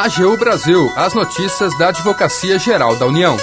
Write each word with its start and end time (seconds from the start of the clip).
AGU 0.00 0.36
Brasil, 0.36 0.92
as 0.94 1.12
notícias 1.12 1.76
da 1.76 1.88
Advocacia 1.88 2.56
Geral 2.56 2.94
da 2.94 3.04
União. 3.04 3.36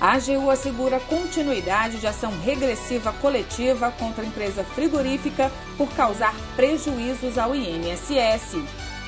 A 0.00 0.14
AGU 0.14 0.50
assegura 0.50 0.98
continuidade 0.98 1.98
de 1.98 2.06
ação 2.08 2.32
regressiva 2.40 3.12
coletiva 3.12 3.92
contra 3.96 4.24
a 4.24 4.26
empresa 4.26 4.64
frigorífica 4.64 5.48
por 5.78 5.88
causar 5.90 6.34
prejuízos 6.56 7.38
ao 7.38 7.54
INSS. 7.54 8.56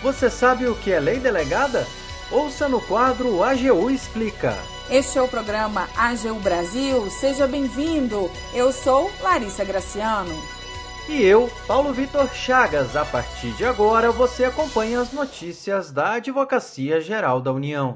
Você 0.01 0.31
sabe 0.31 0.69
o 0.69 0.77
que 0.77 0.93
é 0.93 1.01
lei 1.01 1.19
delegada? 1.19 1.85
Ouça 2.31 2.69
no 2.69 2.81
quadro 2.83 3.43
AGU 3.43 3.91
Explica. 3.91 4.57
Este 4.89 5.19
é 5.19 5.23
o 5.23 5.27
programa 5.27 5.89
AGU 5.97 6.37
Brasil. 6.37 7.11
Seja 7.11 7.49
bem-vindo. 7.49 8.31
Eu 8.55 8.71
sou 8.71 9.11
Larissa 9.21 9.65
Graciano. 9.65 10.62
E 11.09 11.21
eu, 11.21 11.51
Paulo 11.67 11.93
Vitor 11.93 12.33
Chagas. 12.33 12.95
A 12.95 13.05
partir 13.05 13.51
de 13.57 13.65
agora, 13.65 14.13
você 14.13 14.45
acompanha 14.45 15.01
as 15.01 15.13
notícias 15.13 15.91
da 15.91 16.13
Advocacia 16.15 17.01
Geral 17.01 17.41
da 17.41 17.53
União. 17.53 17.95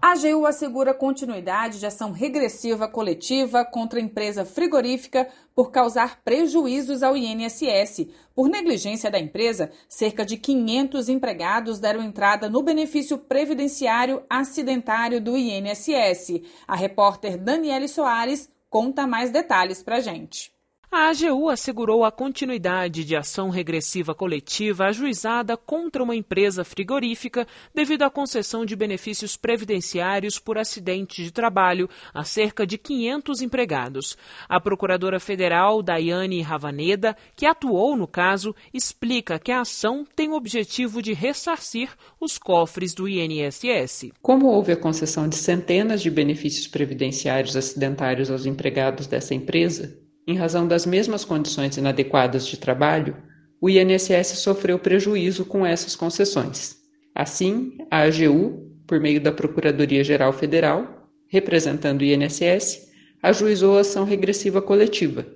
A 0.00 0.12
AGU 0.12 0.46
assegura 0.46 0.94
continuidade 0.94 1.80
de 1.80 1.86
ação 1.86 2.12
regressiva 2.12 2.86
coletiva 2.88 3.64
contra 3.64 3.98
a 3.98 4.02
empresa 4.02 4.44
frigorífica 4.44 5.28
por 5.54 5.72
causar 5.72 6.20
prejuízos 6.24 7.02
ao 7.02 7.16
INSS. 7.16 8.06
Por 8.32 8.48
negligência 8.48 9.10
da 9.10 9.18
empresa, 9.18 9.70
cerca 9.88 10.24
de 10.24 10.36
500 10.36 11.08
empregados 11.08 11.80
deram 11.80 12.02
entrada 12.02 12.48
no 12.48 12.62
benefício 12.62 13.18
previdenciário 13.18 14.22
acidentário 14.30 15.20
do 15.20 15.36
INSS. 15.36 16.40
A 16.66 16.76
repórter 16.76 17.36
Daniele 17.36 17.88
Soares 17.88 18.48
conta 18.70 19.08
mais 19.08 19.30
detalhes 19.30 19.82
para 19.82 20.00
gente. 20.00 20.59
A 20.92 21.10
AGU 21.10 21.48
assegurou 21.48 22.04
a 22.04 22.10
continuidade 22.10 23.04
de 23.04 23.14
ação 23.14 23.48
regressiva 23.48 24.12
coletiva 24.12 24.86
ajuizada 24.86 25.56
contra 25.56 26.02
uma 26.02 26.16
empresa 26.16 26.64
frigorífica 26.64 27.46
devido 27.72 28.02
à 28.02 28.10
concessão 28.10 28.66
de 28.66 28.74
benefícios 28.74 29.36
previdenciários 29.36 30.40
por 30.40 30.58
acidente 30.58 31.22
de 31.22 31.30
trabalho 31.30 31.88
a 32.12 32.24
cerca 32.24 32.66
de 32.66 32.76
500 32.76 33.40
empregados. 33.40 34.18
A 34.48 34.60
procuradora 34.60 35.20
federal 35.20 35.80
Daiane 35.80 36.42
Ravaneda, 36.42 37.16
que 37.36 37.46
atuou 37.46 37.96
no 37.96 38.08
caso, 38.08 38.52
explica 38.74 39.38
que 39.38 39.52
a 39.52 39.60
ação 39.60 40.04
tem 40.16 40.30
o 40.30 40.34
objetivo 40.34 41.00
de 41.00 41.12
ressarcir 41.12 41.88
os 42.20 42.36
cofres 42.36 42.94
do 42.94 43.08
INSS. 43.08 44.10
Como 44.20 44.48
houve 44.48 44.72
a 44.72 44.76
concessão 44.76 45.28
de 45.28 45.36
centenas 45.36 46.02
de 46.02 46.10
benefícios 46.10 46.66
previdenciários 46.66 47.56
acidentários 47.56 48.28
aos 48.28 48.44
empregados 48.44 49.06
dessa 49.06 49.36
empresa, 49.36 50.09
em 50.30 50.36
razão 50.36 50.66
das 50.66 50.86
mesmas 50.86 51.24
condições 51.24 51.76
inadequadas 51.76 52.46
de 52.46 52.56
trabalho, 52.56 53.16
o 53.60 53.68
INSS 53.68 54.38
sofreu 54.38 54.78
prejuízo 54.78 55.44
com 55.44 55.66
essas 55.66 55.94
concessões. 55.94 56.76
Assim, 57.14 57.76
a 57.90 58.02
AGU, 58.02 58.70
por 58.86 59.00
meio 59.00 59.20
da 59.20 59.32
Procuradoria-Geral 59.32 60.32
Federal, 60.32 61.08
representando 61.28 62.00
o 62.00 62.04
INSS, 62.04 62.88
ajuizou 63.22 63.76
a 63.76 63.80
ação 63.80 64.04
regressiva 64.04 64.62
coletiva, 64.62 65.26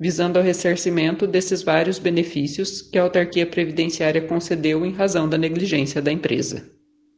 visando 0.00 0.38
ao 0.38 0.44
ressarcimento 0.44 1.26
desses 1.26 1.62
vários 1.62 1.98
benefícios 1.98 2.80
que 2.80 2.98
a 2.98 3.02
autarquia 3.02 3.46
previdenciária 3.46 4.22
concedeu 4.22 4.84
em 4.84 4.92
razão 4.92 5.28
da 5.28 5.36
negligência 5.36 6.00
da 6.00 6.10
empresa. 6.10 6.73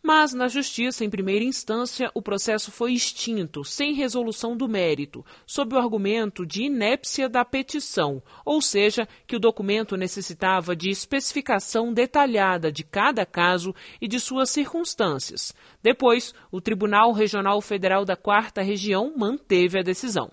Mas, 0.07 0.33
na 0.33 0.47
Justiça, 0.47 1.05
em 1.05 1.11
primeira 1.11 1.45
instância, 1.45 2.13
o 2.15 2.23
processo 2.23 2.71
foi 2.71 2.93
extinto, 2.93 3.65
sem 3.65 3.93
resolução 3.93 4.57
do 4.57 4.69
mérito, 4.69 5.27
sob 5.45 5.75
o 5.75 5.79
argumento 5.79 6.47
de 6.47 6.63
inépcia 6.63 7.29
da 7.29 7.45
petição, 7.45 8.23
ou 8.45 8.63
seja, 8.63 9.09
que 9.27 9.35
o 9.35 9.41
documento 9.41 9.97
necessitava 9.97 10.77
de 10.77 10.91
especificação 10.91 11.93
detalhada 11.93 12.71
de 12.71 12.85
cada 12.85 13.27
caso 13.27 13.75
e 14.01 14.07
de 14.07 14.21
suas 14.21 14.49
circunstâncias. 14.49 15.53
Depois, 15.83 16.33
o 16.53 16.61
Tribunal 16.61 17.11
Regional 17.11 17.61
Federal 17.61 18.05
da 18.05 18.15
Quarta 18.15 18.63
Região 18.63 19.13
manteve 19.17 19.81
a 19.81 19.83
decisão. 19.83 20.31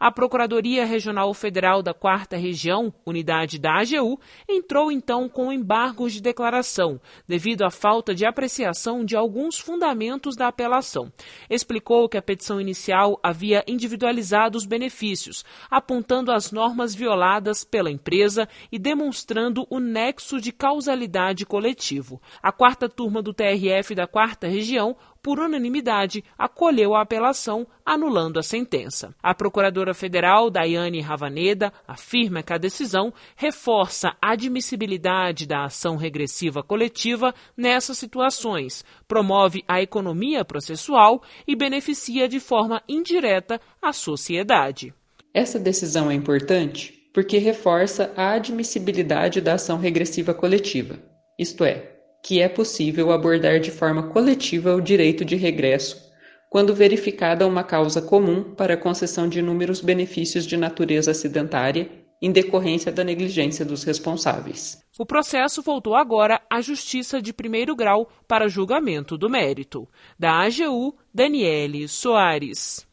A 0.00 0.10
Procuradoria 0.10 0.84
Regional 0.84 1.32
Federal 1.32 1.80
da 1.80 1.94
Quarta 1.94 2.36
Região, 2.36 2.92
unidade 3.06 3.56
da 3.56 3.78
AGU, 3.78 4.18
entrou 4.48 4.90
então 4.90 5.28
com 5.28 5.52
embargos 5.52 6.12
de 6.12 6.20
declaração, 6.20 7.00
devido 7.28 7.62
à 7.62 7.70
falta 7.70 8.12
de 8.12 8.26
apreciação 8.26 9.04
de 9.04 9.11
alguns 9.16 9.58
fundamentos 9.58 10.36
da 10.36 10.48
apelação. 10.48 11.12
Explicou 11.48 12.08
que 12.08 12.16
a 12.16 12.22
petição 12.22 12.60
inicial 12.60 13.18
havia 13.22 13.64
individualizado 13.66 14.56
os 14.56 14.66
benefícios, 14.66 15.44
apontando 15.70 16.32
as 16.32 16.52
normas 16.52 16.94
violadas 16.94 17.64
pela 17.64 17.90
empresa 17.90 18.48
e 18.70 18.78
demonstrando 18.78 19.66
o 19.70 19.78
nexo 19.78 20.40
de 20.40 20.52
causalidade 20.52 21.46
coletivo. 21.46 22.20
A 22.42 22.52
quarta 22.52 22.88
turma 22.88 23.22
do 23.22 23.34
TRF 23.34 23.94
da 23.94 24.06
Quarta 24.06 24.46
Região 24.46 24.96
por 25.22 25.38
unanimidade, 25.38 26.24
acolheu 26.36 26.94
a 26.94 27.02
apelação, 27.02 27.66
anulando 27.86 28.38
a 28.38 28.42
sentença. 28.42 29.14
A 29.22 29.34
procuradora 29.34 29.94
federal, 29.94 30.50
Daiane 30.50 31.00
Ravaneda, 31.00 31.72
afirma 31.86 32.42
que 32.42 32.52
a 32.52 32.58
decisão 32.58 33.12
reforça 33.36 34.16
a 34.20 34.32
admissibilidade 34.32 35.46
da 35.46 35.64
ação 35.64 35.96
regressiva 35.96 36.62
coletiva 36.62 37.34
nessas 37.56 37.98
situações, 37.98 38.84
promove 39.06 39.62
a 39.68 39.80
economia 39.80 40.44
processual 40.44 41.22
e 41.46 41.54
beneficia 41.54 42.28
de 42.28 42.40
forma 42.40 42.82
indireta 42.88 43.60
a 43.80 43.92
sociedade. 43.92 44.92
Essa 45.32 45.58
decisão 45.58 46.10
é 46.10 46.14
importante 46.14 47.00
porque 47.12 47.38
reforça 47.38 48.12
a 48.16 48.32
admissibilidade 48.32 49.40
da 49.40 49.54
ação 49.54 49.78
regressiva 49.78 50.32
coletiva, 50.32 50.98
isto 51.38 51.64
é, 51.64 51.91
que 52.22 52.40
é 52.40 52.48
possível 52.48 53.10
abordar 53.10 53.58
de 53.58 53.72
forma 53.72 54.04
coletiva 54.04 54.74
o 54.74 54.80
direito 54.80 55.24
de 55.24 55.34
regresso, 55.34 56.00
quando 56.48 56.74
verificada 56.74 57.46
uma 57.46 57.64
causa 57.64 58.00
comum 58.00 58.54
para 58.54 58.74
a 58.74 58.76
concessão 58.76 59.28
de 59.28 59.40
inúmeros 59.40 59.80
benefícios 59.80 60.46
de 60.46 60.56
natureza 60.56 61.10
acidentária 61.10 61.90
em 62.20 62.30
decorrência 62.30 62.92
da 62.92 63.02
negligência 63.02 63.64
dos 63.64 63.82
responsáveis. 63.82 64.78
O 64.96 65.04
processo 65.04 65.60
voltou 65.60 65.96
agora 65.96 66.40
à 66.48 66.60
Justiça 66.60 67.20
de 67.20 67.32
Primeiro 67.32 67.74
Grau 67.74 68.08
para 68.28 68.48
julgamento 68.48 69.18
do 69.18 69.28
mérito. 69.28 69.88
Da 70.16 70.44
AGU, 70.44 70.94
Daniele 71.12 71.88
Soares. 71.88 72.86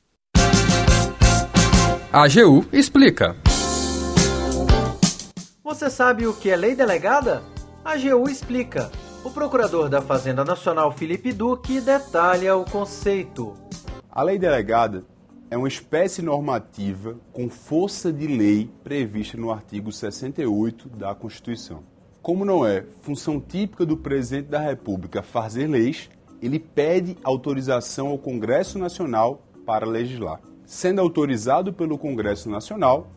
A 2.11 2.23
AGU 2.23 2.65
explica. 2.73 3.35
Você 5.63 5.91
sabe 5.91 6.25
o 6.25 6.33
que 6.33 6.49
é 6.49 6.55
lei 6.55 6.73
delegada? 6.73 7.43
A 7.85 7.91
AGU 7.91 8.27
explica. 8.27 8.89
O 9.21 9.29
procurador 9.29 9.89
da 9.89 10.01
Fazenda 10.01 10.45
Nacional, 10.45 10.93
Felipe 10.93 11.33
Duque, 11.33 11.81
detalha 11.81 12.55
o 12.55 12.63
conceito. 12.63 13.53
A 14.09 14.23
lei 14.23 14.39
delegada 14.39 15.03
é 15.51 15.57
uma 15.57 15.67
espécie 15.67 16.21
normativa 16.21 17.17
com 17.33 17.49
força 17.49 18.13
de 18.13 18.27
lei 18.27 18.69
prevista 18.81 19.35
no 19.35 19.51
artigo 19.51 19.91
68 19.91 20.87
da 20.87 21.13
Constituição. 21.13 21.83
Como 22.21 22.45
não 22.45 22.65
é 22.65 22.85
função 23.01 23.41
típica 23.41 23.85
do 23.85 23.97
presidente 23.97 24.47
da 24.47 24.61
República 24.61 25.21
fazer 25.21 25.67
leis, 25.67 26.09
ele 26.41 26.57
pede 26.57 27.17
autorização 27.21 28.07
ao 28.07 28.17
Congresso 28.17 28.79
Nacional 28.79 29.41
para 29.65 29.85
legislar. 29.85 30.39
Sendo 30.65 31.01
autorizado 31.01 31.73
pelo 31.73 31.97
Congresso 31.97 32.49
Nacional, 32.49 33.07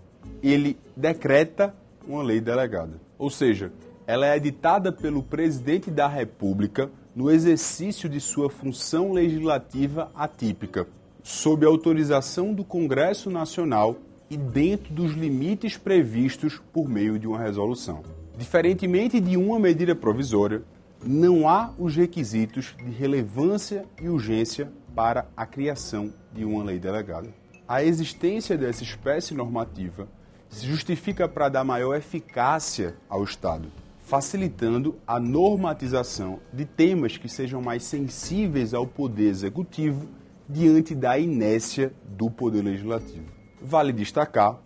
ele 0.42 0.76
decreta 0.96 1.72
uma 2.08 2.24
lei 2.24 2.40
delegada. 2.40 3.00
Ou 3.16 3.30
seja, 3.30 3.72
ela 4.12 4.26
é 4.26 4.36
editada 4.36 4.92
pelo 4.92 5.22
presidente 5.22 5.90
da 5.90 6.06
República 6.06 6.90
no 7.16 7.30
exercício 7.30 8.10
de 8.10 8.20
sua 8.20 8.50
função 8.50 9.10
legislativa 9.10 10.12
atípica, 10.14 10.86
sob 11.22 11.64
autorização 11.64 12.52
do 12.52 12.62
Congresso 12.62 13.30
Nacional 13.30 13.96
e 14.28 14.36
dentro 14.36 14.92
dos 14.92 15.12
limites 15.12 15.78
previstos 15.78 16.60
por 16.74 16.90
meio 16.90 17.18
de 17.18 17.26
uma 17.26 17.38
resolução. 17.38 18.02
Diferentemente 18.36 19.18
de 19.18 19.38
uma 19.38 19.58
medida 19.58 19.94
provisória, 19.94 20.62
não 21.02 21.48
há 21.48 21.72
os 21.78 21.96
requisitos 21.96 22.76
de 22.84 22.90
relevância 22.90 23.86
e 23.98 24.10
urgência 24.10 24.70
para 24.94 25.26
a 25.34 25.46
criação 25.46 26.12
de 26.34 26.44
uma 26.44 26.62
lei 26.62 26.78
delegada. 26.78 27.30
A 27.66 27.82
existência 27.82 28.58
dessa 28.58 28.82
espécie 28.82 29.32
normativa 29.32 30.06
se 30.50 30.66
justifica 30.66 31.26
para 31.26 31.48
dar 31.48 31.64
maior 31.64 31.94
eficácia 31.96 32.94
ao 33.08 33.24
Estado 33.24 33.72
facilitando 34.12 34.96
a 35.06 35.18
normatização 35.18 36.38
de 36.52 36.66
temas 36.66 37.16
que 37.16 37.30
sejam 37.30 37.62
mais 37.62 37.82
sensíveis 37.82 38.74
ao 38.74 38.86
poder 38.86 39.30
executivo 39.30 40.06
diante 40.46 40.94
da 40.94 41.18
inércia 41.18 41.94
do 42.06 42.30
poder 42.30 42.62
legislativo. 42.62 43.24
Vale 43.58 43.90
destacar 43.90 44.58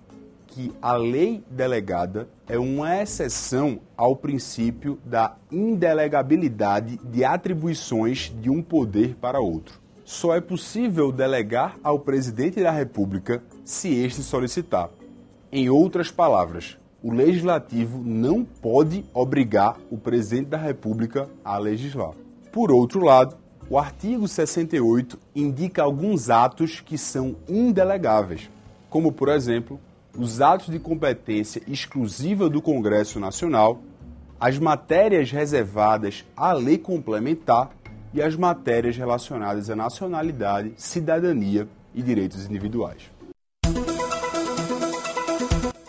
que 0.49 0.73
a 0.83 0.97
lei 0.97 1.45
delegada 1.49 2.29
é 2.49 2.59
uma 2.59 3.01
exceção 3.01 3.79
ao 3.97 4.17
princípio 4.17 4.99
da 5.05 5.37
indelegabilidade 5.53 6.99
de 7.05 7.25
atribuições 7.25 8.35
de 8.41 8.51
um 8.51 8.61
poder 8.61 9.15
para 9.15 9.39
outro. 9.39 9.81
Só 10.05 10.35
é 10.35 10.41
possível 10.41 11.13
delegar 11.13 11.77
ao 11.85 12.01
presidente 12.01 12.61
da 12.61 12.73
República 12.73 13.41
se 13.65 13.95
este 13.95 14.25
solicitar. 14.25 14.91
Em 15.53 15.71
outras 15.71 16.11
palavras, 16.11 16.77
o 17.06 17.12
legislativo 17.12 18.03
não 18.05 18.43
pode 18.44 19.05
obrigar 19.14 19.76
o 19.93 19.97
presidente 19.97 20.49
da 20.49 20.56
República 20.56 21.29
a 21.44 21.56
legislar. 21.56 22.14
Por 22.50 22.73
outro 22.73 23.05
lado, 23.05 23.37
o 23.70 23.79
artigo 23.79 24.26
68 24.26 25.17
indica 25.32 25.85
alguns 25.85 26.31
atos 26.31 26.81
que 26.81 26.99
são 26.99 27.37
indelegáveis, 27.49 28.50
como, 28.91 29.12
por 29.12 29.29
exemplo, 29.29 29.79
os 30.19 30.41
atos 30.41 30.69
de 30.69 30.81
competência 30.81 31.62
exclusiva 31.69 32.50
do 32.50 32.61
Congresso 32.61 33.20
Nacional, 33.20 33.81
as 34.41 34.59
matérias 34.59 35.31
reservadas 35.31 36.25
à 36.37 36.52
lei 36.52 36.76
complementar 36.76 37.70
e 38.12 38.20
as 38.20 38.35
matérias 38.35 38.97
relacionadas 38.97 39.70
à 39.70 39.76
nacionalidade, 39.76 40.73
cidadania 40.76 41.69
e 41.94 42.02
direitos 42.02 42.44
individuais. 42.47 43.14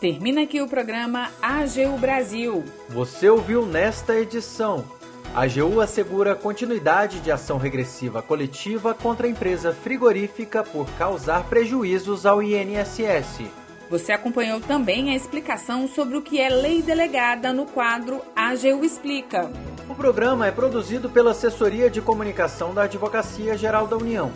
Termina 0.08 0.44
aqui 0.44 0.62
o 0.62 0.70
programa 0.70 1.30
AGU 1.42 1.98
Brasil. 2.00 2.64
Você 2.88 3.30
ouviu 3.30 3.66
nesta 3.66 4.16
edição. 4.16 4.86
A 5.36 5.44
AGU 5.44 5.82
assegura 5.82 6.34
continuidade 6.34 7.20
de 7.20 7.30
ação 7.30 7.58
regressiva 7.58 8.22
coletiva 8.22 8.94
contra 8.94 9.28
a 9.28 9.30
empresa 9.30 9.74
frigorífica 9.74 10.64
por 10.64 10.90
causar 10.92 11.44
prejuízos 11.50 12.26
ao 12.26 12.42
INSS. 12.42 13.52
Você 13.90 14.14
acompanhou 14.14 14.62
também 14.62 15.12
a 15.12 15.16
explicação 15.16 15.90
sobre 15.90 16.16
o 16.16 16.22
que 16.22 16.40
é 16.40 16.48
lei 16.48 16.82
delegada 16.82 17.52
no 17.52 17.66
quadro 17.66 18.22
AGU 18.34 18.86
Explica. 18.86 19.52
O 19.90 19.94
programa 19.94 20.48
é 20.48 20.52
produzido 20.52 21.10
pela 21.10 21.32
Assessoria 21.32 21.90
de 21.90 22.00
Comunicação 22.00 22.74
da 22.74 22.84
Advocacia 22.84 23.58
Geral 23.58 23.88
da 23.88 23.98
União. 23.98 24.32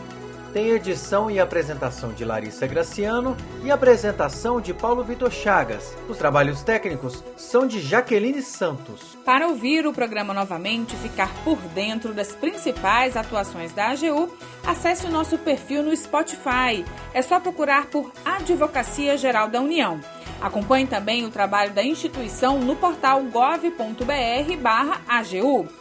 Tem 0.54 0.72
edição 0.72 1.32
e 1.32 1.40
apresentação 1.40 2.12
de 2.12 2.26
Larissa 2.26 2.68
Graciano 2.68 3.38
e 3.64 3.72
apresentação 3.72 4.60
de 4.60 4.74
Paulo 4.74 5.02
Vitor 5.02 5.32
Chagas. 5.32 5.96
Os 6.10 6.18
trabalhos 6.18 6.62
técnicos 6.62 7.24
são 7.38 7.66
de 7.66 7.80
Jaqueline 7.80 8.42
Santos. 8.42 9.18
Para 9.24 9.48
ouvir 9.48 9.88
o 9.88 9.94
programa 9.94 10.34
novamente 10.34 10.94
e 10.94 10.98
ficar 10.98 11.34
por 11.46 11.58
dentro 11.74 12.14
das 12.14 12.36
principais 12.36 13.16
atuações 13.16 13.72
da 13.72 13.92
AGU, 13.92 14.30
acesse 14.68 15.06
o 15.06 15.10
nosso 15.10 15.38
perfil 15.38 15.84
no 15.84 15.96
Spotify. 15.96 16.84
É 17.14 17.22
só 17.22 17.40
procurar 17.40 17.86
por 17.86 18.12
Advocacia 18.26 19.18
Geral 19.18 19.48
da 19.48 19.62
União. 19.62 20.02
Acompanhe 20.42 20.88
também 20.88 21.24
o 21.24 21.30
trabalho 21.30 21.72
da 21.72 21.84
instituição 21.84 22.60
no 22.60 22.76
portal 22.76 23.22
gov.br/agu. 23.24 23.70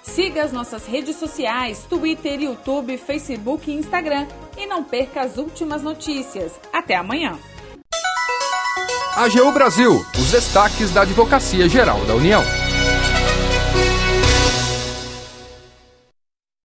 Siga 0.03 0.43
as 0.43 0.53
nossas 0.53 0.87
redes 0.87 1.17
sociais: 1.17 1.87
Twitter, 1.89 2.43
YouTube, 2.43 2.99
Facebook 2.99 3.71
e 3.71 3.75
Instagram 3.75 4.27
e 4.57 4.67
não 4.67 4.85
perca 4.85 5.23
as 5.23 5.39
últimas 5.39 5.83
notícias. 5.83 6.53
Até 6.73 6.95
amanhã. 6.97 7.39
AGU 9.17 9.51
Brasil, 9.53 10.05
os 10.19 10.31
destaques 10.31 10.91
da 10.93 11.03
Advocacia 11.03 11.69
Geral 11.69 11.99
da 12.07 12.15
União. 12.15 12.43